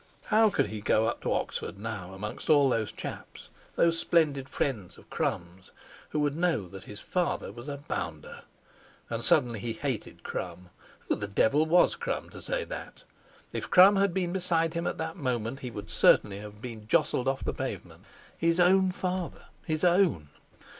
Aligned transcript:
How 0.33 0.49
could 0.49 0.65
he 0.65 0.81
go 0.81 1.05
up 1.05 1.21
to 1.21 1.31
Oxford 1.31 1.77
now 1.77 2.15
amongst 2.15 2.49
all 2.49 2.69
those 2.69 2.91
chaps, 2.91 3.49
those 3.75 3.99
splendid 3.99 4.49
friends 4.49 4.97
of 4.97 5.11
Crum's, 5.11 5.69
who 6.09 6.19
would 6.21 6.35
know 6.35 6.67
that 6.69 6.85
his 6.85 6.99
father 7.01 7.51
was 7.51 7.67
a 7.67 7.77
"bounder". 7.77 8.41
And 9.11 9.23
suddenly 9.23 9.59
he 9.59 9.73
hated 9.73 10.23
Crum. 10.23 10.71
Who 11.01 11.13
the 11.13 11.27
devil 11.27 11.67
was 11.67 11.95
Crum, 11.95 12.31
to 12.31 12.41
say 12.41 12.63
that? 12.63 13.03
If 13.53 13.69
Crum 13.69 13.97
had 13.97 14.11
been 14.11 14.33
beside 14.33 14.73
him 14.73 14.87
at 14.87 14.97
that 14.97 15.17
moment, 15.17 15.59
he 15.59 15.69
would 15.69 15.91
certainly 15.91 16.39
have 16.39 16.63
been 16.63 16.87
jostled 16.87 17.27
off 17.27 17.45
the 17.45 17.53
pavement. 17.53 18.01
His 18.35 18.59
own 18.59 18.91
father—his 18.91 19.83
own! 19.83 20.29